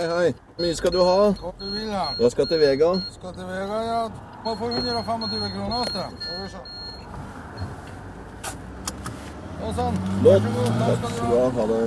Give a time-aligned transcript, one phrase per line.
[0.00, 0.28] Hei, hei.
[0.56, 1.16] Hvor mye skal du ha?
[1.36, 2.16] Hva du vil ha?
[2.16, 2.86] Jeg skal til Vega.
[3.12, 3.98] Skal til Vega, ja.
[4.46, 6.14] Må få 125 kroner hos deg.
[6.22, 6.60] Skal vi se.
[9.58, 9.98] Ja, sånn.
[10.24, 10.70] Vær så god.
[10.78, 11.44] Takk Takk skal du ha.
[11.58, 11.82] Ha det.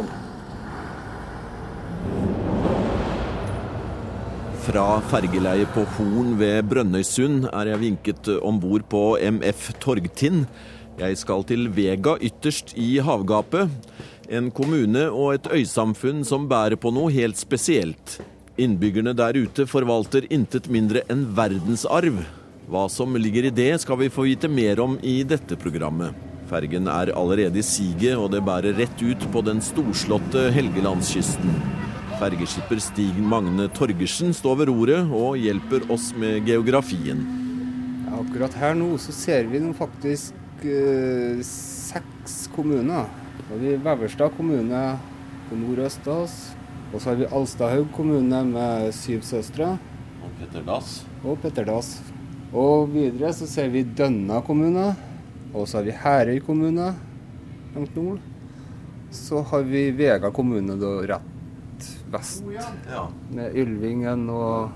[4.68, 9.04] Fra fergeleiet på Horn ved Brønnøysund er jeg vinket om bord på
[9.40, 10.46] MF Torgtind.
[11.02, 13.74] Jeg skal til Vega ytterst i havgapet.
[14.32, 18.20] En kommune og et øysamfunn som bærer på noe helt spesielt.
[18.56, 22.22] Innbyggerne der ute forvalter intet mindre enn verdensarv.
[22.72, 26.16] Hva som ligger i det, skal vi få vite mer om i dette programmet.
[26.48, 31.58] Fergen er allerede i siget, og det bærer rett ut på den storslåtte Helgelandskysten.
[32.22, 37.26] Fergeskipper Stig Magne Torgersen står ved roret og hjelper oss med geografien.
[38.14, 43.10] Akkurat her nå så ser vi faktisk eh, seks kommuner.
[43.54, 44.80] Da har vi Veverstad kommune
[45.46, 46.38] på nordøst av oss.
[46.90, 49.76] Og så har vi Alstadhaug kommune med syv søstre
[50.26, 51.04] Og Petter Dass.
[51.22, 51.92] og Petterdass.
[52.50, 54.88] Og videre så ser vi Dønna kommune.
[55.54, 56.96] Og så har vi Herøy kommune
[57.76, 58.26] langt nord.
[59.14, 62.42] Så har vi Vega kommune da rett vest.
[62.90, 63.06] Ja.
[63.30, 64.72] med Ylvingen og,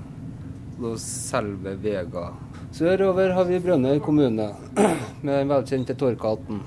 [0.83, 2.29] og selve Vega.
[2.77, 4.51] Sørover har vi Brønnøy kommune,
[5.25, 6.61] med den velkjente Torkaten.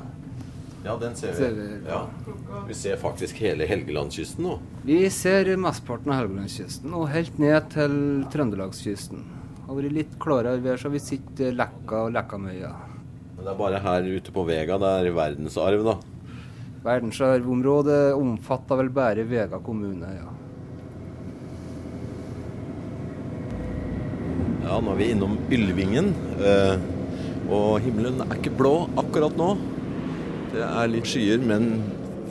[0.84, 1.66] Ja, den ser Ser vi.
[1.66, 1.88] vi.
[1.88, 2.06] Ja.
[2.68, 4.58] Vi ser faktisk hele Helgelandskysten nå.
[4.84, 7.96] Vi ser mesteparten av Helgelandskysten, og helt ned til
[8.32, 9.24] Trøndelagskysten.
[9.66, 12.72] Har vært litt klarere vær, så vi sitter Lekka og Lekkamøya.
[13.36, 15.94] Men det er bare her ute på Vega det er verdensarv, da.
[16.84, 20.28] Verdensarvområdet omfatter vel bare Vega kommune, ja.
[24.64, 26.12] Ja, nå er vi innom Ylvingen.
[26.40, 26.78] eh,
[27.50, 29.56] Og himmelen er ikke blå akkurat nå.
[30.50, 31.76] Det er litt skyer, men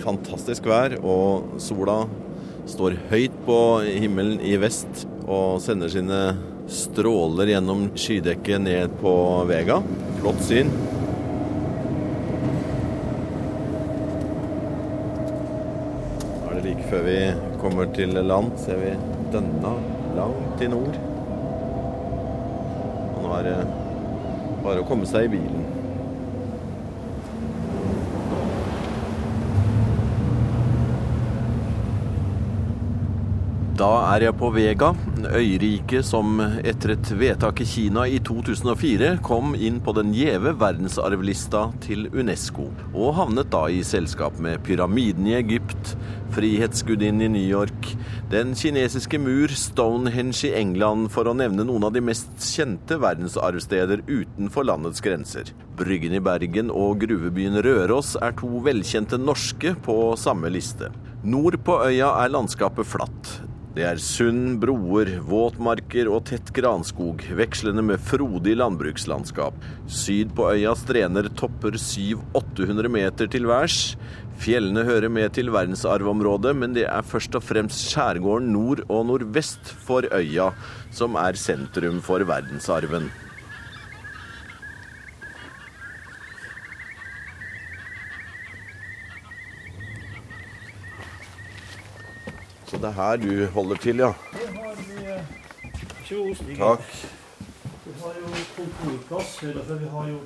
[0.03, 0.97] fantastisk vær.
[0.99, 2.01] Og sola
[2.67, 6.19] står høyt på himmelen i vest og sender sine
[6.69, 9.13] stråler gjennom skydekket ned på
[9.49, 9.79] Vega.
[10.19, 10.73] Flott syn.
[16.43, 17.17] Da er det like før vi
[17.63, 18.91] kommer til land, ser vi
[19.31, 19.73] denne
[20.19, 20.99] langt i nord.
[23.15, 23.57] Og nå er det
[24.65, 25.58] bare å komme seg i bilen.
[33.79, 34.89] Da er jeg på Vega,
[35.23, 41.61] øyriket som etter et vedtak i Kina i 2004 kom inn på den gjeve verdensarvlista
[41.85, 45.93] til UNESCO, og havnet da i selskap med pyramiden i Egypt,
[46.35, 47.93] Frihetsgudinnen i New York,
[48.33, 54.03] den kinesiske mur, Stonehenge i England, for å nevne noen av de mest kjente verdensarvsteder
[54.09, 55.53] utenfor landets grenser.
[55.79, 60.91] Bryggen i Bergen og gruvebyen Røros er to velkjente norske på samme liste.
[61.23, 63.39] Nord på øya er landskapet flatt.
[63.79, 69.55] Det er sund, broer, våtmarker og tett granskog, vekslende med frodig landbrukslandskap.
[69.87, 73.77] Syd på øya strener topper 700-800 meter til værs.
[74.43, 79.71] Fjellene hører med til verdensarvområdet, men det er først og fremst skjærgården nord og nordvest
[79.87, 80.51] for øya
[80.91, 83.07] som er sentrum for verdensarven.
[92.69, 94.11] Så det er her du holder til, ja.
[96.59, 96.83] Takk.
[97.85, 100.19] Vi har jo kontorplass, for vi har jo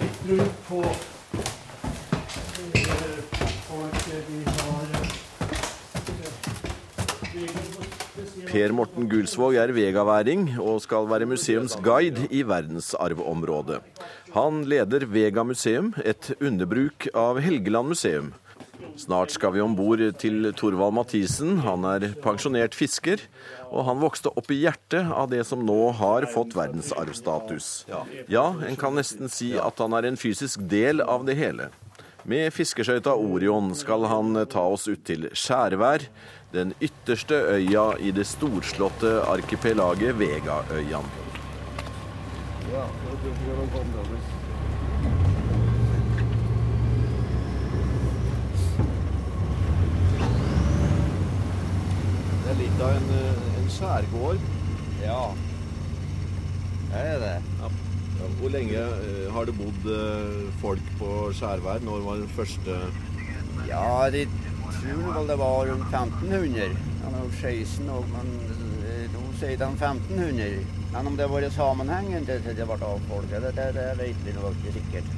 [0.00, 1.02] litt rundt på eh.
[4.28, 5.16] Vi har eh,
[8.46, 13.82] Per Morten Gulsvåg er vegaværing og skal være museumsguide i verdensarvområdet.
[14.32, 18.32] Han leder Vega museum, et underbruk av Helgeland museum.
[18.96, 21.58] Snart skal vi om bord til Torvald Mathisen.
[21.66, 23.20] Han er pensjonert fisker,
[23.68, 27.86] og han vokste opp i hjertet av det som nå har fått verdensarvstatus.
[28.32, 31.68] Ja, en kan nesten si at han er en fysisk del av det hele.
[32.26, 36.08] Med fiskeskøyta Orion skal han ta oss ut til Skjærvær,
[36.56, 41.06] den ytterste øya i det storslåtte arkipelaget Vegaøyan.
[42.66, 42.82] Det
[52.86, 53.10] er en,
[53.60, 54.48] en skjærgård.
[55.02, 55.20] Ja,
[56.92, 57.70] det er det.
[58.38, 61.82] Hvor lenge eh, har det bodd eh, folk på Skjærvær?
[61.84, 62.78] Når var den første
[63.68, 64.24] Ja, de
[64.80, 66.76] tror vel det var rundt 1500.
[67.04, 68.32] Han har 16 og men
[68.88, 70.64] eh, nå sier de 1500.
[70.94, 74.24] Men om det var vært sammenhengen til til det ble avfolket, det, det, det vet
[74.24, 75.14] vi nok ikke sikkert.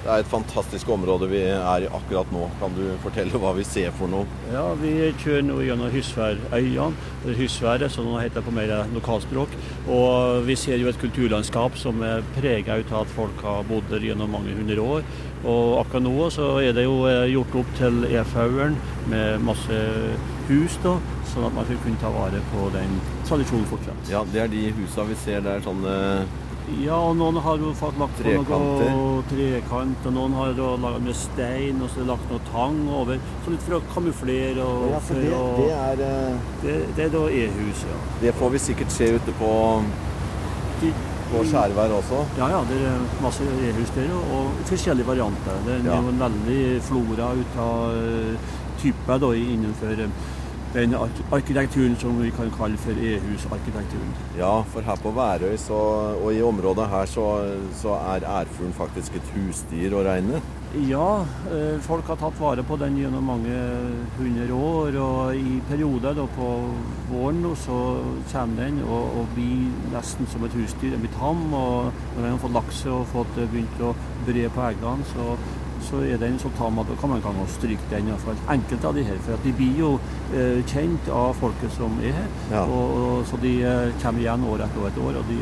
[0.00, 2.46] Det er et fantastisk område vi er i akkurat nå.
[2.56, 4.24] Kan du fortelle hva vi ser for noe?
[4.48, 6.86] Ja, Vi kjører nå gjennom Hysværøya,
[7.20, 9.52] eller Hysværet som det heter på mer lokalspråk.
[9.92, 14.00] Og Vi ser jo et kulturlandskap som er prega av at folk har bodd der
[14.08, 15.04] gjennom mange hundre år.
[15.44, 18.76] Og akkurat nå så er det jo eh, gjort opp til e-fauren
[19.08, 19.78] med masse
[20.48, 20.96] hus, da,
[21.30, 22.96] sånn at man skal kunne ta vare på den
[23.28, 24.08] tradisjonen fortsatt.
[24.12, 26.24] Ja, Det er de husa vi ser der, sånne
[26.80, 31.16] Ja, og noen har jo fått lagt på noe trekant, og noen har laget med
[31.18, 33.18] stein, og så lagt noe tang over.
[33.44, 36.76] Så litt for å kamuflere og Ja, for for det, å det er eh, det,
[36.96, 37.98] det er da e-hus, ja.
[38.22, 39.50] Det får vi sikkert se ute på,
[40.80, 40.92] De,
[41.32, 42.22] på Skjærvær også.
[42.38, 45.58] ja, ja, det er masse e-hus der, og- og forskjellige varianter.
[45.66, 46.00] Det er Ja.
[46.00, 48.36] jo en veldig flora ut av eh,
[48.80, 50.08] typer da, innenfor eh,
[50.74, 50.94] den
[51.32, 54.14] arkitekturen som vi kan kalle for e-husarkitekturen.
[54.38, 55.80] Ja, for her på Værøy så,
[56.22, 57.26] og i området her så,
[57.82, 60.42] så er ærfuglen faktisk et husdyr å regne.
[60.86, 63.54] Ja, eh, folk har tatt vare på den gjennom mange
[64.14, 64.98] hundre år.
[65.02, 66.50] Og i perioder da på
[67.10, 67.78] våren så
[68.30, 70.92] kommer den og, og blir nesten som et husdyr.
[70.94, 71.42] Den blir tam.
[71.50, 73.96] Og når den har fått lakse og fått eh, begynt å
[74.28, 75.34] bre på eggene, så,
[75.86, 78.08] så er den så da kan man kan stryke den.
[78.08, 78.36] i.
[78.48, 79.18] Enkelte av de her.
[79.24, 79.90] For at de blir jo
[80.34, 82.28] eh, kjent av folket som er her.
[82.52, 82.64] Ja.
[82.64, 85.20] Og, og, så de eh, kommer igjen år etter år etter år.
[85.20, 85.38] Og de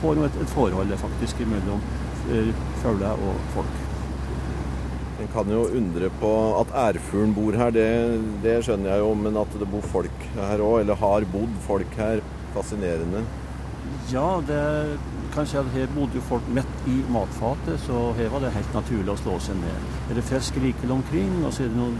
[0.00, 1.80] får et, et forhold faktisk mellom
[2.30, 2.52] eh,
[2.82, 3.80] fugler og folk.
[5.22, 7.88] En kan jo undre på at ærfuglen bor her, det,
[8.42, 9.14] det skjønner jeg jo.
[9.14, 12.22] Men at det bor folk her òg, eller har bodd folk her,
[12.54, 13.24] fascinerende.
[14.12, 14.98] Ja, det
[15.34, 19.16] kan her bodde jo folk midt i matfatet, så her var det helt naturlig å
[19.18, 19.88] slå seg ned.
[20.08, 21.96] Her er fisk rikelig omkring, og så er det noen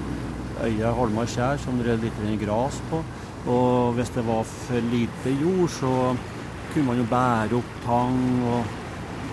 [0.63, 3.03] øyer, holmer og skjær som det er litt gras på.
[3.51, 5.93] Og hvis det var for lite jord, så
[6.73, 8.21] kunne man jo bære opp tang
[8.53, 8.77] og,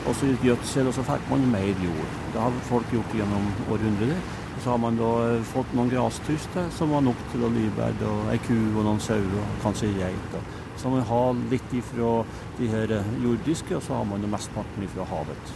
[0.07, 2.18] og så gjødsel, og så fikk man mer jord.
[2.33, 4.18] Det har folk gjort gjennom århundrer.
[4.62, 5.12] Så har man da
[5.53, 9.89] fått noen grastuster som var nok til å og ei ku og noen sauer kanskje
[9.89, 10.61] ei geit.
[10.81, 12.24] Så man har litt ifra
[12.57, 15.51] de her jordiske, og så har man jo mesteparten ifra havet.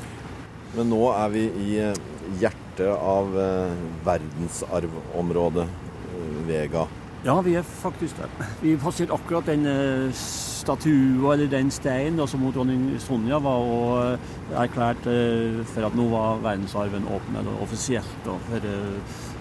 [0.76, 1.98] Men nå er vi i eh,
[2.42, 3.74] hjertet av eh,
[4.06, 6.86] verdensarvområdet eh, Vega.
[7.26, 8.30] Ja, vi er faktisk der.
[8.62, 9.66] Vi passerte akkurat den
[10.14, 16.06] statua, eller den steinen som hun dronning Sonja var og erklærte erklært for at nå
[16.14, 18.72] var verdensarven åpen, eller offisielt, for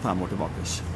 [0.06, 0.93] fem år tilbake.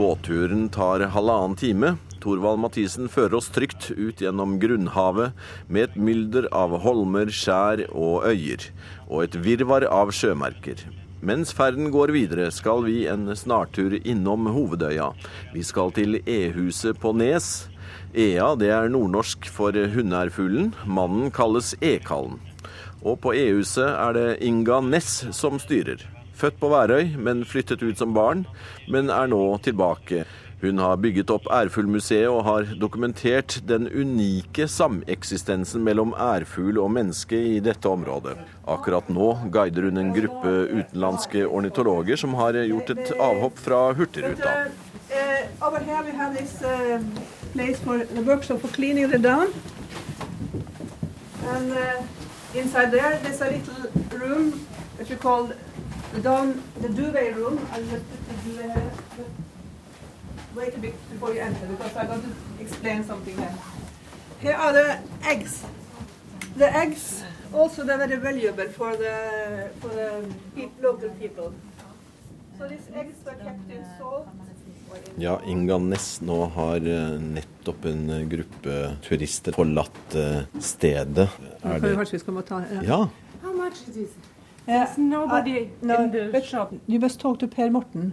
[0.00, 1.96] Båtturen tar halvannen time.
[2.22, 5.34] Thorvald Mathisen fører oss trygt ut gjennom grunnhavet
[5.68, 8.64] med et mylder av holmer, skjær og øyer,
[9.10, 10.80] og et virvar av sjømerker.
[11.20, 15.10] Mens ferden går videre, skal vi en snartur innom hovedøya.
[15.52, 17.50] Vi skal til E-huset på Nes.
[18.16, 20.72] Ea det er nordnorsk for hunnærfuglen.
[20.88, 22.40] Mannen kalles Ekallen.
[23.04, 26.08] Og på E-huset er det Inga Ness som styrer.
[26.40, 28.46] Født på Værøy, men flyttet ut som barn,
[28.88, 30.24] men er nå tilbake.
[30.60, 37.38] Hun har bygget opp Ærfuglmuseet og har dokumentert den unike sameksistensen mellom ærfugl og menneske
[37.54, 38.34] i dette området.
[38.68, 44.52] Akkurat nå guider hun en gruppe utenlandske ornitologer som har gjort et avhopp fra Hurtigruta.
[49.08, 49.52] The down.
[51.48, 52.02] And uh,
[52.54, 54.52] inside there, there's a little room
[54.98, 55.50] which we call
[56.12, 57.58] the down, the duvet room.
[57.72, 58.92] I'll just put the duvet here.
[59.16, 59.26] But
[60.54, 63.54] Wait a bit before you enter because I going to explain something here.
[64.40, 65.62] Here are the eggs.
[66.56, 67.22] The eggs
[67.54, 70.24] also they're very valuable for the for the
[70.56, 71.54] pe local people.
[72.58, 74.26] So these eggs were kept in salt.
[75.16, 81.28] Ja, Inga Ness, nå har eh, nettopp en eh, gruppe turister forlatt eh, stedet.
[81.62, 82.82] Er det Kanskje vi skal må ta ja.
[82.82, 83.00] Ja.
[83.44, 84.29] How much is it?
[84.70, 86.72] There's nobody I- no, in the but shop.
[86.86, 88.12] You must talk to Per Morten.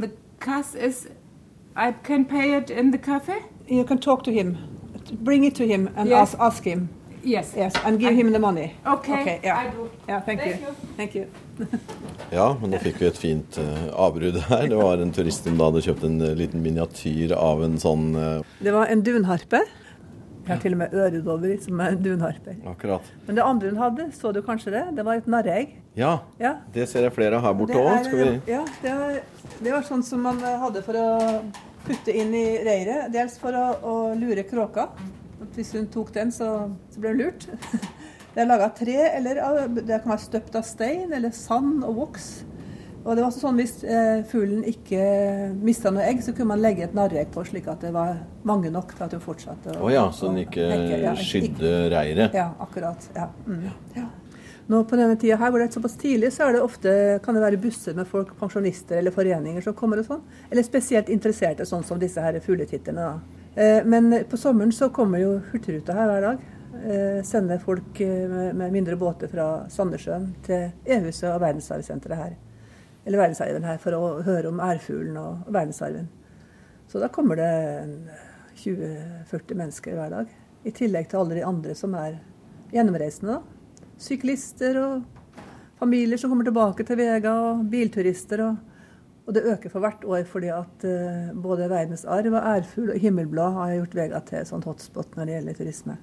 [0.00, 1.08] The cash is.
[1.76, 3.34] I can pay it in the cafe.
[3.68, 4.56] You can talk to him.
[5.24, 6.34] Bring it to him and Yes.
[6.34, 6.88] ask, ask him.
[7.22, 7.52] Yes.
[7.56, 8.74] Yes, and give I- him the money.
[8.86, 9.20] Okay.
[9.22, 9.58] Okay, yeah.
[9.58, 9.88] I do.
[10.08, 10.66] Yeah, thank, Thank you.
[10.66, 10.74] you.
[10.96, 11.26] Thank you.
[12.38, 14.68] ja, men nå fikk vi et fint uh, avbrudd her.
[14.70, 18.06] Det var en turist som da hadde kjøpt en uh, liten miniatyr av en sånn
[18.14, 18.44] uh...
[18.62, 19.64] Det var en dunharpe.
[20.46, 22.56] Jeg har til og med øredobber som er dunharper.
[22.70, 23.02] Akkurat.
[23.26, 24.82] Men det andre hun hadde, så du kanskje det?
[24.96, 25.72] Det var et narreegg.
[25.98, 26.52] Ja, Ja.
[26.72, 28.06] det ser jeg flere her borte òg.
[28.06, 29.20] er- Ja, det var,
[29.62, 31.42] det var sånn som man hadde for å
[31.84, 33.10] putte inn i reiret.
[33.12, 34.88] Dels for å, å lure kråka.
[35.56, 37.46] Hvis hun tok den, så, så ble hun lurt.
[38.36, 39.34] Det er laga av tre, eller
[39.80, 42.44] det kan være støpt av stein eller sand og voks.
[43.06, 45.00] Og det var også sånn Hvis eh, fuglen ikke
[45.62, 48.72] mista noe egg, så kunne man legge et narreegg på, slik at det var mange
[48.74, 50.66] nok til at hun fortsatte Å ja, så den ikke.
[51.04, 52.34] Ja, skydde reiret?
[52.36, 53.06] Ja, akkurat.
[53.14, 53.28] Ja.
[53.46, 53.68] Mm.
[53.94, 54.08] ja.
[54.66, 57.36] Nå På denne tida her hvor det er såpass tidlig, så er det ofte, kan
[57.36, 60.24] det være busser med folk, pensjonister eller foreninger som kommer og sånn.
[60.50, 63.12] Eller spesielt interesserte, sånn som disse her fugletitterne.
[63.54, 66.42] Eh, men på sommeren så kommer jo Hurtigruta her hver dag.
[66.82, 72.34] Eh, sender folk eh, med, med mindre båter fra Sandnessjøen til E-huset og verdensarvsenteret her
[73.06, 76.08] eller verdensarven her for å høre om ærfuglen og verdensarven.
[76.90, 77.50] Så da kommer det
[78.58, 80.32] 20-40 mennesker hver dag.
[80.66, 82.18] I tillegg til alle de andre som er
[82.74, 83.38] gjennomreisende.
[83.38, 83.84] da.
[84.02, 85.04] Syklister og
[85.78, 88.42] familier som kommer tilbake til Vega, og bilturister.
[88.48, 88.56] Og,
[89.26, 93.54] og det øker for hvert år fordi at uh, både verdensarv og ærfugl og himmelblad
[93.60, 95.98] har gjort Vega til et sånt hotspot når det gjelder turisme.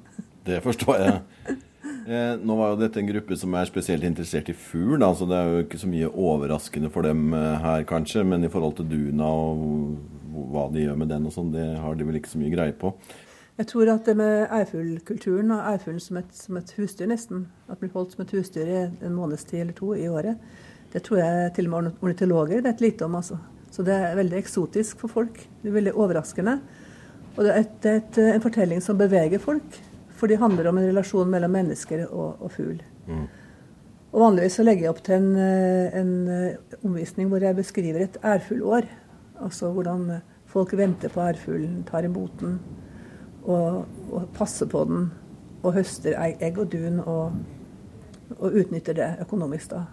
[0.47, 1.21] Det forstår jeg.
[2.03, 5.37] Eh, nå var jo dette en gruppe som er spesielt interessert i fugl, så det
[5.37, 8.25] er jo ikke så mye overraskende for dem eh, her, kanskje.
[8.27, 11.95] Men i forhold til duna og hva de gjør med den og sånn, det har
[11.95, 12.91] de vel ikke så mye greie på.
[13.53, 17.93] Jeg tror at det med ærfuglkulturen og ærfuglen som, som, et husdyr, nesten, at blir
[17.93, 20.41] holdt som et husdyr i en måneds tid eller to i året,
[20.93, 23.15] det tror jeg til og med ornitologer vet lite om.
[23.21, 23.37] altså.
[23.73, 25.39] Så det er veldig eksotisk for folk.
[25.61, 26.59] Det er veldig overraskende.
[27.37, 29.79] Og det er, et, et, en fortelling som beveger folk.
[30.17, 32.77] For de handler om en relasjon mellom mennesker og, og fugl.
[33.07, 33.25] Mm.
[34.13, 38.05] Og Vanligvis så legger jeg opp til en, eh, en eh, omvisning hvor jeg beskriver
[38.05, 38.85] et ærfuglår.
[39.41, 40.05] Altså hvordan
[40.45, 42.59] folk venter på ærfuglen, tar imot den
[43.43, 45.09] og, og, passer på den.
[45.63, 47.33] Og høster egg og dun og,
[48.37, 49.71] og utnytter det økonomisk.
[49.71, 49.85] da.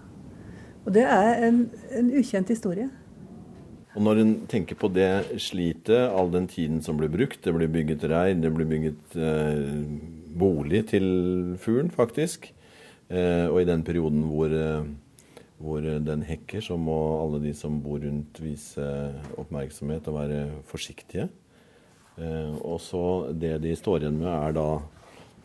[0.85, 2.89] Og det er en, en ukjent historie.
[3.91, 7.71] Og når en tenker på det slitet, all den tiden som blir brukt, det blir
[7.71, 9.65] bygget reir, det blir bygget eh,
[10.39, 11.07] bolig til
[11.59, 12.53] fuglen, faktisk.
[13.11, 14.87] Eh, og i den perioden hvor, eh,
[15.59, 18.87] hvor, den hekker, så må alle de som bor rundt vise
[19.41, 21.27] oppmerksomhet og være forsiktige.
[22.15, 23.03] Eh, og så
[23.35, 24.69] det de står igjen med, er da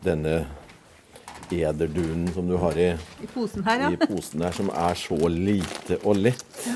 [0.06, 0.36] denne
[1.50, 3.90] ederdunen som du har i, I posen her, ja.
[3.90, 6.46] i posen her, som er så lite og lett.
[6.66, 6.75] Ja.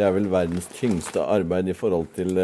[0.00, 2.40] Det er vel verdens tyngste arbeid i forhold til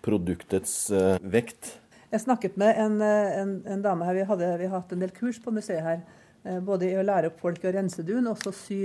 [0.00, 0.88] produktets
[1.20, 1.74] vekt.
[2.08, 4.16] Jeg snakket med en, eh, en, en dame her.
[4.16, 6.00] Vi, hadde, vi har hatt en del kurs på museet her.
[6.44, 8.78] Eh, både i å lære opp folk å rense dun, og også sy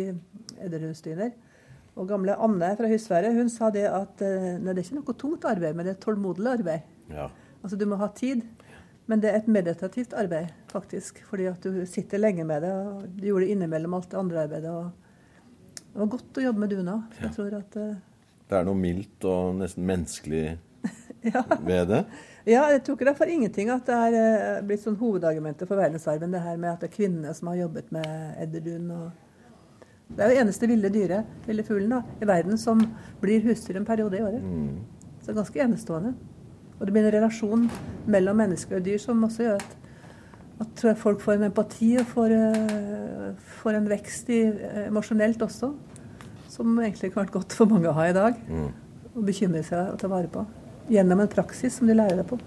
[0.59, 1.31] edderhundsdyner.
[1.95, 5.15] Og gamle Anne fra Husværet hun sa det at eh, nei, det er ikke noe
[5.21, 6.91] tungt arbeid, men det er tålmodig arbeid.
[7.13, 7.29] Ja.
[7.61, 8.43] Altså Du må ha tid.
[9.07, 11.17] Men det er et meditativt arbeid, faktisk.
[11.27, 12.71] Fordi at du sitter lenge med det.
[12.71, 14.71] og Du gjorde det innimellom alt det andre arbeidet.
[14.71, 14.91] og
[15.93, 16.99] Det var godt å jobbe med duna.
[17.19, 17.27] Ja.
[17.27, 17.75] Jeg tror at...
[17.77, 17.95] Uh...
[18.49, 20.43] Det er noe mildt og nesten menneskelig
[21.33, 21.43] ja.
[21.63, 21.99] ved det?
[22.49, 25.69] Ja, jeg tror ikke det er for ingenting at det er eh, blitt sånn hovedargumentet
[25.69, 28.09] for verdensarven, det her med at det er kvinnene som har jobbet med
[28.43, 28.89] edderdun.
[30.13, 32.81] Det er jo eneste ville dyret, ville fuglen, da, i verden som
[33.21, 34.43] blir husdyr en periode i året.
[34.43, 35.13] Mm.
[35.21, 36.13] Så det er ganske enestående.
[36.79, 37.69] Og det blir en relasjon
[38.11, 39.77] mellom mennesker og dyr som også gjør at,
[40.61, 43.29] at folk får en empati og får, uh,
[43.61, 45.73] får en vekst i, uh, emosjonelt også.
[46.53, 48.37] Som egentlig har vært godt for mange å ha i dag.
[48.47, 48.69] Mm.
[49.13, 50.45] Og bekymre seg og ta vare på
[50.91, 52.39] gjennom en praksis som de lærer deg på.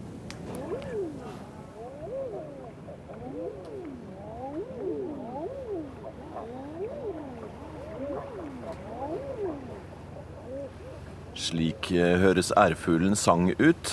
[11.36, 13.92] Slik eh, høres ærfuglen sang ut.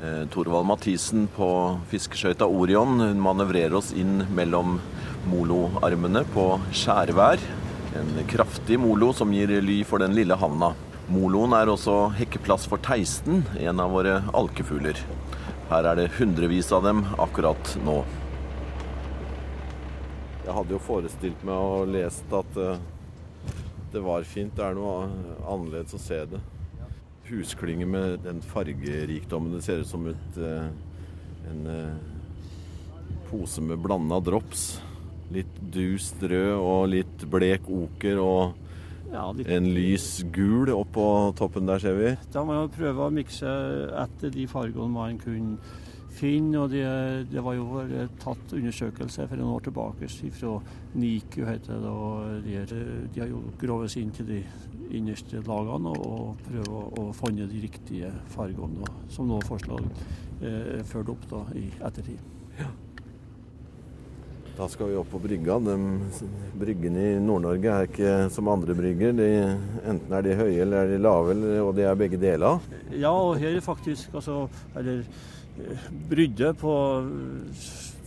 [0.00, 1.46] Eh, Torvald Mathisen på
[1.90, 4.78] fiskeskøyta Orion manøvrerer oss inn mellom
[5.28, 7.42] moloarmene på skjærvær.
[8.00, 10.70] En kraftig molo som gir ly for den lille havna.
[11.12, 14.96] Moloen er også hekkeplass for teisten, en av våre alkefugler.
[15.68, 17.98] Her er det hundrevis av dem akkurat nå.
[20.46, 22.80] Jeg hadde jo forestilt meg og lest at uh,
[23.92, 24.56] det var fint.
[24.56, 25.10] Det er noe
[25.44, 26.40] annerledes å se det.
[27.30, 29.54] Husklynger med den fargerikdommen.
[29.56, 30.70] Det ser ut som et, uh,
[31.50, 34.80] en uh, pose med blanda drops.
[35.30, 38.58] Litt dust rød og litt blek oker og
[39.10, 39.48] ja, litt...
[39.50, 41.04] En lys gul oppå
[41.38, 42.10] toppen der, ser vi.
[42.30, 43.54] Da må man prøve å mikse
[44.04, 45.58] etter de fargene man kunne
[46.20, 46.58] finne.
[46.60, 46.84] og Det,
[47.32, 47.84] det var jo
[48.22, 50.56] tatt undersøkelse for noen år tilbake fra
[50.94, 51.94] NIKU, heter det.
[51.94, 54.42] og de, de har jo grovet inn til de
[54.96, 59.86] innerste lagene og, prøvd å, å finne de riktige fargene, som nå forslag
[60.42, 62.22] eh, ført opp da, i ettertid.
[62.60, 62.70] Ja.
[64.58, 65.58] Da skal vi opp på brygga.
[65.64, 65.74] De,
[66.60, 69.14] bryggene i Nord-Norge er ikke som andre brygger.
[69.16, 69.28] De,
[69.88, 72.60] enten er de høye eller er de lave, og det er begge deler.
[72.92, 74.42] Ja, og her er faktisk altså
[74.76, 75.04] Eller
[76.10, 76.74] brydde på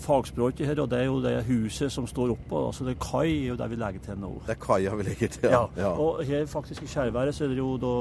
[0.04, 2.66] fagspråket her, og det er jo det huset som står oppå.
[2.68, 4.32] altså det er Kai er jo det vi legger til nå.
[4.48, 5.50] Det er kaia vi legger til.
[5.50, 5.92] Ja.
[5.92, 7.94] Og her faktisk i Skjærværet så er det jo da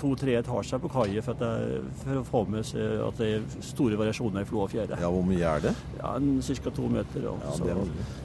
[0.00, 1.44] to-tre etasjer på kaia for,
[2.02, 5.00] for å få med seg at det er store variasjoner i flå og fjære.
[5.02, 5.74] Ja, hvor mye er det?
[6.00, 6.70] Ja, ca.
[6.70, 7.28] to meter.
[7.30, 7.76] Og, Ja, så, det er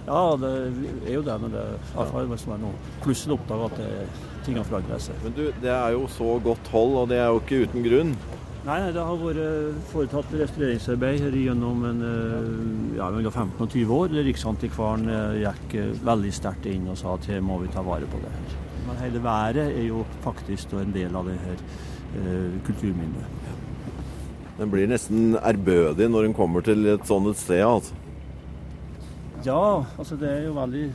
[0.08, 2.66] ja, det er jo det når det i hvert fall hvis man
[3.04, 5.16] plutselig oppdager at det, har forandret seg.
[5.26, 8.14] Men du, det er jo så godt hold, og det er jo ikke uten grunn.
[8.68, 13.70] Nei, nei, det har vært foretatt restaureringsarbeid her gjennom en, eh, ja, mellom 15 og
[13.72, 14.16] 20 år.
[14.28, 18.10] Riksantikvaren eh, gikk eh, veldig sterkt inn og sa at her må vi ta vare
[18.12, 18.58] på det her.
[18.90, 21.64] Men hele været er jo faktisk en del av det her
[22.20, 23.40] eh, kulturminnet.
[24.60, 27.64] Den blir nesten ærbødig når en kommer til et sånt et sted.
[27.64, 27.96] altså.
[29.46, 30.90] Ja, altså det er jo veldig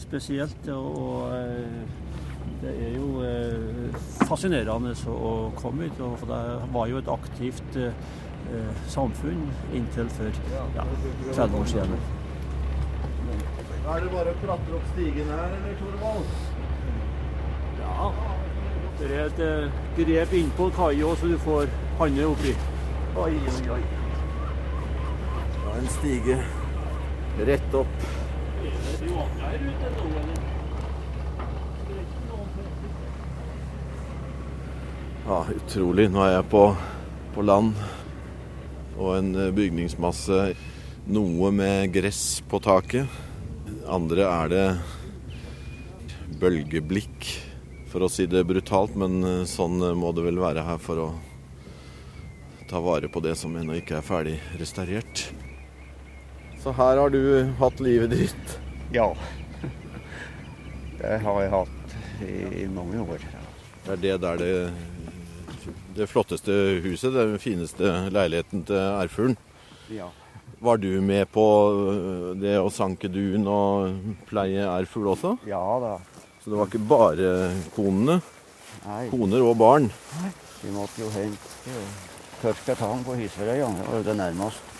[0.00, 0.68] spesielt.
[0.72, 2.07] Og, og eh,
[2.62, 6.00] det er jo eh, fascinerende å komme hit.
[6.00, 8.06] og For det var jo et aktivt eh,
[8.52, 9.44] eh, samfunn
[9.76, 10.86] inntil for ja,
[11.34, 12.00] 30 år siden.
[13.88, 16.32] Er det bare å klatre opp stigen her, eller Torvald?
[17.78, 18.10] Ja.
[18.98, 22.56] Det er et eh, grep innpå kaia så du får handa oppi.
[23.18, 23.82] Oi, oi, oi.
[25.64, 26.40] Ja, en stige
[27.46, 28.08] rett opp.
[35.28, 36.06] Ja, utrolig.
[36.08, 36.62] Nå er jeg på,
[37.34, 37.74] på land
[38.96, 40.54] og en eh, bygningsmasse.
[41.12, 43.12] Noe med gress på taket.
[43.84, 44.62] Andre er det
[46.40, 47.28] bølgeblikk,
[47.92, 48.96] for å si det brutalt.
[48.96, 51.08] Men eh, sånn må det vel være her for å
[52.72, 55.28] ta vare på det som ennå ikke er ferdig restaurert.
[56.64, 58.60] Så her har du hatt livet ditt.
[58.96, 59.12] Ja.
[60.96, 63.28] Det har jeg hatt i mange år.
[63.84, 64.54] Det er det der det,
[65.98, 69.36] det flotteste huset, den fineste leiligheten til ærfuglen.
[69.92, 70.08] Ja.
[70.60, 75.36] Var du med på øh, det å sanke dun og pleie ærfugl også?
[75.46, 75.92] Ja da.
[76.42, 77.30] Så det var ikke bare
[77.76, 78.18] konene?
[78.86, 79.88] Nei, Koner og barn?
[80.18, 80.30] Nei.
[80.62, 81.74] vi måtte jo hente
[82.42, 83.68] tørka tang på Hisverøya.
[83.74, 84.74] Det var jo det nærmest.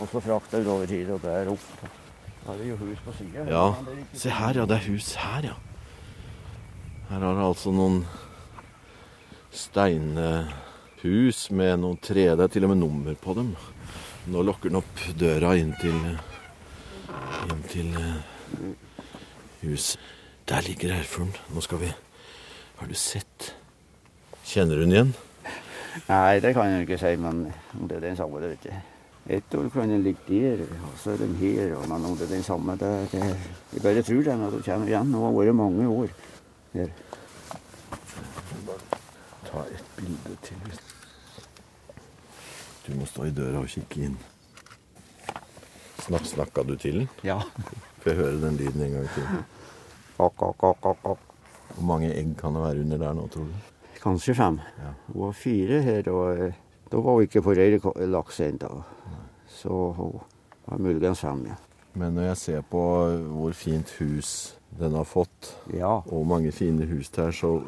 [0.00, 1.66] Og så frakta vi over hit og der opp.
[2.44, 3.44] Da er jo hus på sida.
[3.48, 3.66] Ja.
[4.12, 4.66] Se her, ja.
[4.68, 5.56] Det er hus her, ja.
[7.10, 8.02] Her har det altså noen
[9.54, 12.26] steinhus med noen tre.
[12.34, 13.54] Det er til og med nummer på dem.
[14.30, 15.96] Nå lokker den opp døra inn til,
[17.50, 18.16] inn til eh,
[19.64, 19.94] hus.
[20.48, 21.36] Der ligger ærfuglen.
[21.54, 21.92] Nå skal vi
[22.74, 23.54] Har du sett?
[24.44, 25.12] Kjenner du den igjen?
[26.08, 27.46] Nei, det kan jeg ikke si, men
[27.78, 28.80] om det er den samme, det vet jeg.
[29.38, 32.26] Et år kan den ligge der, og så er den her, og men om det
[32.26, 35.14] er den samme, det, det Jeg bare tror den at den kjenner igjen.
[35.14, 36.10] Nå har vært mange år
[36.74, 36.90] her.
[39.54, 40.78] Ta et bilde til.
[42.86, 44.16] Du må stå i døra og kikke inn.
[46.02, 47.12] Snak, snakka du til den?
[47.22, 47.36] Ja.
[48.02, 49.28] Får jeg høre den lyden en gang til?
[50.18, 53.54] Hvor mange egg kan det være under der nå, tror du?
[54.02, 54.58] Kanskje fem.
[54.82, 54.90] Ja.
[55.06, 56.58] Hun var fire her, og eh,
[56.90, 58.72] da var hun ikke på røyrelaks ennå.
[59.48, 60.18] Så hun
[60.66, 61.60] var muligens fem, ja.
[61.94, 62.82] Men når jeg ser på
[63.38, 66.02] hvor fint hus den har fått, Ja.
[66.06, 67.62] og mange fine hus det er, så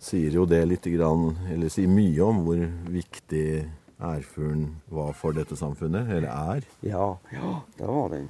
[0.00, 3.68] sier jo det litt grann, eller sier mye om hvor viktig
[4.00, 6.64] ærfuglen var for dette samfunnet, eller er.
[6.82, 8.28] Ja, ja, det var den.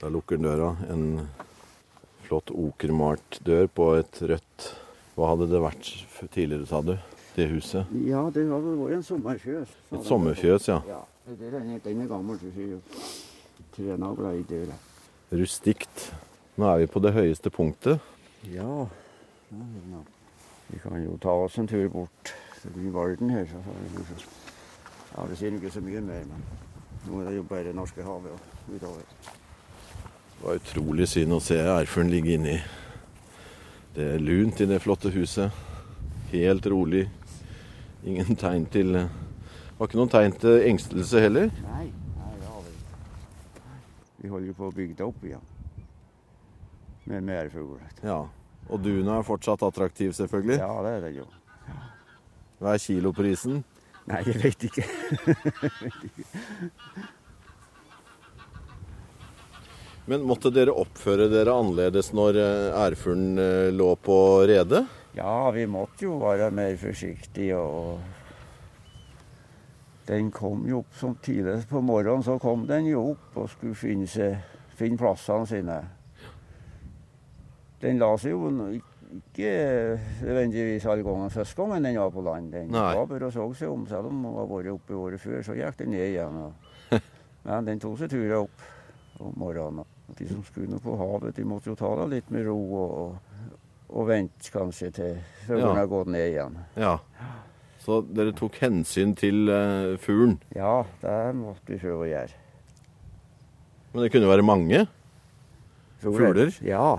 [0.00, 0.76] Da lukker den døra.
[0.90, 1.28] En
[2.26, 4.72] flott okermalt dør på et rødt
[5.14, 5.88] Hva hadde det vært
[6.34, 6.96] tidligere, sa du?
[7.36, 7.86] Det huset?
[8.02, 9.68] Ja, det hadde vært en sommerfjøs.
[9.94, 10.80] Et sommerfjøs, ja.
[10.88, 12.80] Ja, det den, er gammel, du ser jo.
[13.76, 14.74] Tre nagler i døra.
[15.30, 16.08] Rustikt.
[16.56, 18.02] Nå er vi på det høyeste punktet.
[18.46, 18.86] Ja.
[19.50, 20.02] ja, ja.
[20.68, 23.48] Vi kan jo ta oss en tur bort til Varden her.
[23.50, 23.58] Så
[25.14, 26.46] ja, det sier ikke så mye mer, men
[27.08, 29.04] nå er det jo bare Norskehavet og utover.
[30.34, 32.58] Det var utrolig synd å se ærfuglen ligge inni
[33.94, 35.54] det er lunt i det flotte huset.
[36.32, 37.04] Helt rolig.
[38.02, 41.46] Ingen tegn til Det var ikke noen tegn til engstelse heller.
[41.62, 41.84] Nei,
[42.18, 42.96] nei, det har vi ikke.
[44.22, 45.46] Vi holder jo på å bygge det opp igjen.
[47.04, 47.78] Med mer fugl.
[48.02, 48.28] Ja.
[48.72, 50.58] Og duna er fortsatt attraktiv, selvfølgelig.
[50.62, 51.26] Ja, det er det jo.
[52.62, 53.64] Hva er kiloprisen?
[54.08, 54.84] Nei, jeg vet ikke.
[60.04, 64.16] Men måtte dere oppføre dere annerledes når eh, ærfuglen eh, lå på
[64.48, 64.84] redet?
[65.16, 68.00] Ja, vi måtte jo være mer forsiktige og
[70.04, 73.74] Den kom jo opp som tidligst på morgenen, så kom den jo opp og skulle
[73.78, 74.36] finne, seg,
[74.76, 75.78] finne plassene sine.
[77.84, 78.48] Den la seg jo
[79.14, 79.48] ikke
[80.24, 82.52] nødvendigvis alle gangen første gangen den var på land.
[82.52, 82.94] Den Nei.
[82.96, 85.56] var bare og så seg om, selv om den var vært oppe året før, så
[85.58, 86.40] gikk den ned igjen.
[86.48, 87.02] Og
[87.44, 88.64] Men den tok seg turer opp
[89.20, 89.84] om morgenen.
[90.08, 92.58] Og De som skulle nå på havet, de måtte jo ta det litt med ro
[92.80, 93.38] og,
[93.94, 95.72] og vente kanskje til før Ja.
[95.78, 96.58] har gått ned igjen.
[96.80, 96.96] Ja.
[97.84, 100.38] Så dere tok hensyn til uh, fuglen.
[100.56, 102.40] Ja, det måtte vi prøve å gjøre.
[103.92, 104.86] Men det kunne være mange?
[106.00, 106.50] Fugler?
[106.64, 106.96] Ja.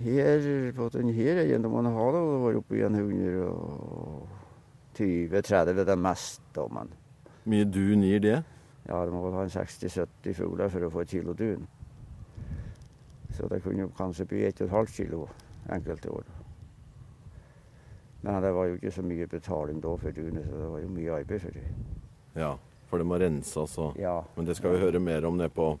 [0.00, 6.40] Her på denne eiendommen har det var oppe i 120-30, det er mest.
[6.72, 6.88] men
[7.44, 8.42] Mye dun gir det?
[8.88, 11.68] Ja, det må vel ha en 60-70 fugler for å få et kilo dun.
[13.36, 15.28] Så det kunne kanskje bli 1,5 kilo
[15.70, 16.24] enkelte år.
[18.22, 20.88] Men det var jo ikke så mye betaling da for dunet, så det var jo
[20.96, 21.68] mye arbeid for det.
[22.36, 22.50] Ja,
[22.90, 24.20] for det må renses og Ja.
[24.36, 25.78] Men det skal vi høre mer om nede på,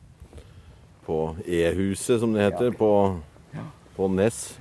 [1.04, 3.20] på E-huset, som det heter, på,
[3.96, 4.58] på Ness.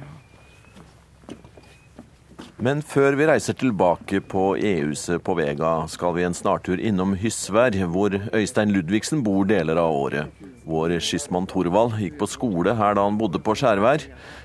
[2.59, 7.75] Men før vi reiser tilbake på E-huset på Vega, skal vi en snartur innom Hysvær,
[7.87, 10.41] hvor Øystein Ludvigsen bor deler av året.
[10.69, 14.03] Vår skyssmann Thorvald gikk på skole her da han bodde på Skjærvær.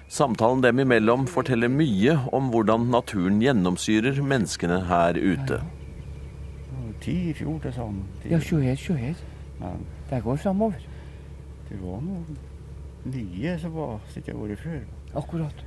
[0.09, 5.59] Samtalen dem imellom forteller mye om hvordan naturen gjennomsyrer menneskene her ute.
[7.05, 8.07] Ti i fjor til sammen.
[8.23, 8.31] Ti.
[8.31, 9.19] Ja, se her, se her.
[9.59, 10.79] Men Det går framover.
[11.69, 12.39] det var noen
[13.05, 14.83] nye som var som ikke har vært før.
[15.21, 15.63] Akkurat.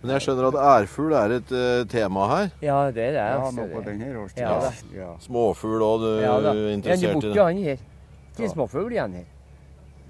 [0.00, 2.46] Men jeg skjønner at ærfugl er et uh, tema her.
[2.64, 3.24] Ja, det er det.
[3.34, 4.46] Ja, nå på denne årstida.
[4.48, 4.70] Ja.
[4.96, 5.08] Ja.
[5.20, 6.54] Småfugl òg, du Ja da.
[6.54, 7.42] er Ja, interessert det er i borte det.
[7.44, 7.82] han her.
[8.36, 8.52] Det er Ja.
[8.54, 9.26] småfugl igjen her.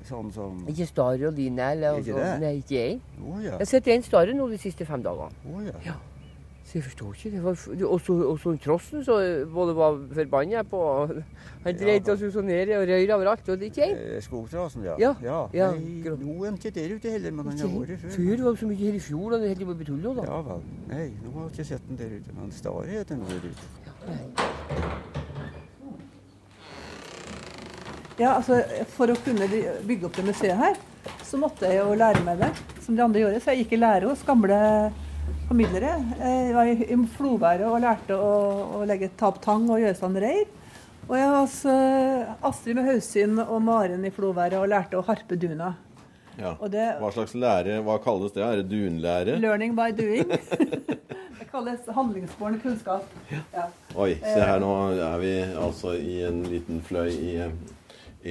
[0.07, 2.41] Sånn som Ikke Stare og line eller Ikke altså, det?
[2.41, 3.01] Nei, ikke jeg.
[3.21, 3.51] Oh, ja.
[3.51, 5.35] Jeg har sett en starre nå de siste fem dagene.
[5.51, 5.97] Å ja.
[6.71, 6.75] Ja.
[6.75, 7.31] Så jeg forstår ikke.
[7.35, 9.15] Det var, f- det- og så og så trossen så
[9.51, 10.81] både var forbanna på
[11.65, 13.49] Han dreit oss jo så ned og røyr overalt.
[13.51, 13.97] Og det ikke jeg.
[14.17, 14.95] Eh, Skogtrasen, ja.
[15.03, 15.41] Ja, ja.
[15.53, 18.15] ja, Nei, nå er han ikke der ute heller, men han har vært før.
[18.15, 20.07] Før var det så mye her i fjor, og det holdt på å bli tull
[20.21, 20.29] da.
[20.31, 20.63] Ja vel.
[20.93, 22.37] Nei, nå har jeg ikke sett den der ute.
[22.39, 23.65] Men Stare heter han der ute.
[28.21, 28.61] Ja, altså
[28.95, 29.47] For å kunne
[29.89, 30.75] bygge opp det museet her,
[31.25, 32.51] så måtte jeg jo lære meg det,
[32.85, 33.41] som de andre gjorde.
[33.41, 34.59] Så jeg gikk i lære hos gamle
[35.51, 35.93] formidlere.
[36.21, 38.33] Jeg var i Floværet og lærte å,
[38.79, 40.47] å legge ta opp tang og gjøre sånn reir.
[41.09, 45.03] Og jeg var hos eh, Astrid med Hausyn og Maren i Floværet og lærte å
[45.09, 45.73] harpe duna.
[46.39, 46.55] Ja.
[46.55, 48.45] Og det Hva slags lære, hva kalles det?
[48.47, 49.41] Er det dunlære?
[49.43, 50.31] Learning by doing.
[51.41, 53.11] det kalles handlingsbåren kunnskap.
[53.33, 53.67] Ja.
[53.99, 57.59] Oi, se her nå er vi altså i en liten fløy i eh,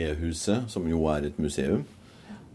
[0.08, 1.84] E-huset, som jo er et museum.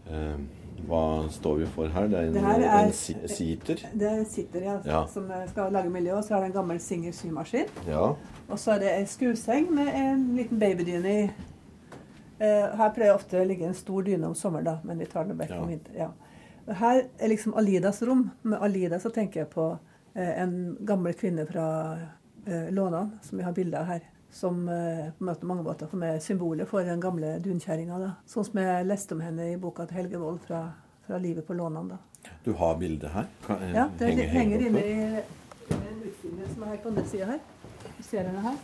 [0.09, 0.37] Eh,
[0.85, 2.07] Hva står vi for her?
[2.07, 3.75] Det er en, Det er- en si- siter.
[3.97, 5.05] Det sitter ja, Ja.
[5.07, 7.65] som skal lage miljø, og så er det en gammel Singer symaskin.
[7.87, 8.13] Ja.
[8.49, 11.31] Og så er det ei skueseng med en liten babydyne i.
[12.39, 15.05] Eh, her pleier jeg ofte å ligge en stor dyne om sommeren, da, men vi
[15.05, 15.95] tar den vekk om vinteren.
[15.97, 16.73] Ja.
[16.73, 18.31] Her er liksom Alidas rom.
[18.43, 19.79] Med Alida så tenker jeg på
[20.15, 21.97] eh, en gammel kvinne fra
[22.47, 24.01] eh, Lånan, som vi har bilde av her.
[24.31, 28.15] Som eh, på en måte mange måter for meg symbolet for den gamle dunkjerringa.
[28.27, 30.63] Sånn som jeg leste om henne i boka til Helge Wold fra,
[31.07, 31.87] fra livet på Lånan.
[31.93, 31.97] da.
[32.43, 33.25] Du har bildet her?
[33.45, 34.93] Kan, eh, Ja, det henger, henger inne i
[35.71, 37.39] en utstilling som er her på andre sida her.
[37.97, 38.55] Du ser henne her?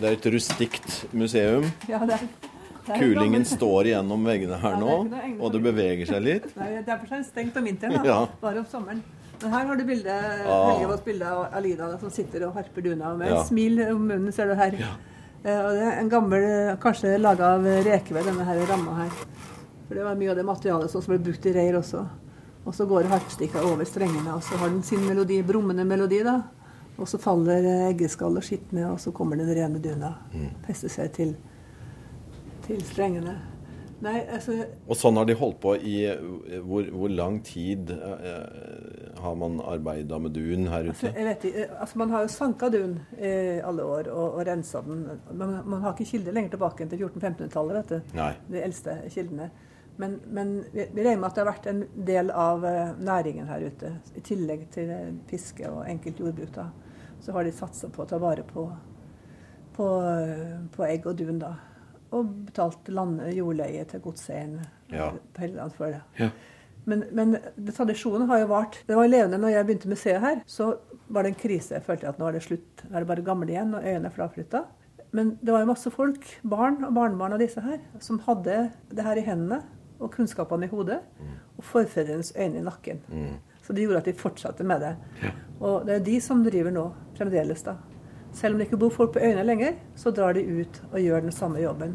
[0.00, 1.64] Det er et rustikt museum.
[1.88, 2.26] Ja, det er,
[2.84, 4.96] det er Kulingen står igjennom veggene her nå,
[5.40, 6.50] og det beveger seg litt.
[6.58, 8.18] Nei, Derfor er det stengt om vinteren, da.
[8.42, 9.00] Bare om sommeren.
[9.42, 10.70] Men her har du bildet, Ah.
[10.72, 13.42] Helgevolds bilde av Alida som sitter og harper duna med Ja.
[13.44, 14.72] smil om munnen, ser du her.
[15.44, 19.10] Eh, og det er en gammel, eh, kanskje laga av rekeved, denne her ramma her.
[19.88, 22.06] For det var mye av det materialet som ble brukt i reir også.
[22.66, 26.42] Og så går harpstikka over strengene, og så har den sin melodi, brummende melodi, da.
[26.98, 30.14] Og så faller eh, eggeskall og skitt ned, og så kommer den rene duna.
[30.32, 30.50] Mm.
[30.66, 31.36] Fester seg til,
[32.66, 33.36] til strengene.
[34.00, 36.16] Nei, altså Og sånn har de holdt på i eh,
[36.60, 41.18] Hvor, hvor lang tid eh, har man arbeida med dun her Altså, ute?
[41.18, 43.34] jeg vet eh, altså Man har jo sanka dun i
[43.64, 45.04] alle år og, og rensa den.
[45.32, 47.78] Men man har ikke kilder lenger tilbake enn til 1400-1500-tallet.
[47.80, 48.16] vet du.
[48.20, 48.30] Nei.
[48.52, 49.50] De eldste kildene.
[49.96, 53.46] Men, men vi, vi regner med at det har vært en del av eh, næringen
[53.46, 53.92] her ute.
[54.18, 56.50] I tillegg til eh, fiske og enkelt jordbruk.
[56.56, 56.68] da,
[57.22, 58.64] Så har de satsa på å ta vare på,
[59.76, 61.38] på, eh, på egg og dun.
[61.38, 61.52] da.
[62.14, 64.60] Og betalt land, jordleie til godseieren
[64.92, 65.12] Ja.
[65.34, 66.02] på Helgeland før det.
[66.18, 66.28] Ja.
[66.84, 67.36] Men, men
[67.72, 68.80] tradisjonen har jo vart.
[68.88, 70.40] Det var levende når jeg begynte museet her.
[70.46, 70.74] Så
[71.08, 71.76] var det en krise.
[71.76, 72.84] Jeg følte at nå er det slutt.
[72.84, 74.64] Nå er det bare gamle igjen, og øyene er fraflytta.
[75.14, 78.56] Men det var jo masse folk, barn og barnebarn av disse her, som hadde
[78.90, 79.60] det her i hendene
[80.02, 81.00] og kunnskapene i hodet.
[81.54, 83.00] Og forfedrenes øyne i nakken.
[83.08, 83.36] Mm.
[83.62, 84.94] Så det gjorde at de fortsatte med det.
[85.60, 87.62] Og det er de som driver nå, fremdeles.
[87.62, 87.76] da.
[88.34, 91.20] Selv om det ikke bor folk på øyene lenger, så drar de ut og gjør
[91.20, 91.94] den samme jobben.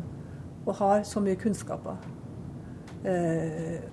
[0.66, 2.00] Og har så mye kunnskaper.
[3.06, 3.84] Eh,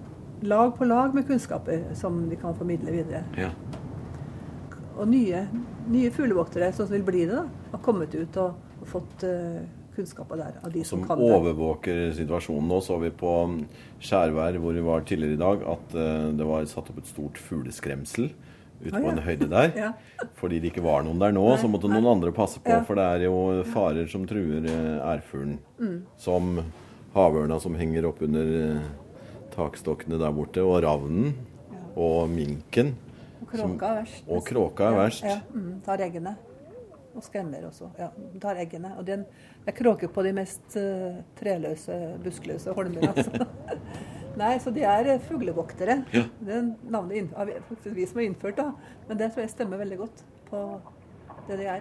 [0.49, 3.25] lag på lag med kunnskaper som de kan formidle videre.
[3.39, 3.51] Ja.
[4.97, 5.47] Og nye
[5.93, 9.61] nye fuglevoktere som vil bli det, da, har kommet ut og, og fått uh,
[9.97, 11.29] kunnskaper der av de som, Som kan det.
[11.37, 12.67] overvåker situasjonen.
[12.73, 13.33] Nå så vi på
[14.03, 17.39] Skjærvær hvor vi var tidligere i dag, at uh, det var satt opp et stort
[17.39, 18.31] fugleskremsel
[18.77, 19.13] ute Ah, på ja.
[19.15, 19.71] en høyde der.
[19.87, 19.93] Ja.
[20.41, 21.97] Fordi det ikke var noen der nå, Nei, så måtte nei.
[22.01, 22.73] noen andre passe på.
[22.75, 22.83] Ja.
[22.85, 23.39] For det er jo
[23.73, 25.59] farer som truer eh, ærfuglen.
[25.81, 25.97] Mm.
[26.21, 26.59] Som
[27.15, 28.83] havørna som henger opp under eh,
[29.57, 31.35] takstokkene der borte, og ravnen.
[31.97, 32.93] Og minken.
[33.41, 34.27] Og kråka er verst.
[34.29, 35.25] Og kråka er verst.
[35.25, 36.35] Ja, ja, mm, tar eggene.
[37.17, 37.89] Og skremmer også.
[37.97, 38.11] Ja,
[38.43, 38.93] tar eggene.
[39.01, 39.25] Og den,
[39.67, 43.09] er kråker på de mest uh, treløse, buskløse holmer.
[43.15, 43.47] Altså.
[44.37, 46.03] Nei, så de er eh, fuglevoktere.
[46.13, 46.27] Ja.
[46.45, 48.69] Det er navnet har faktisk vi som har innført, da.
[49.09, 50.61] Men det tror jeg stemmer veldig godt på
[51.49, 51.81] det de er.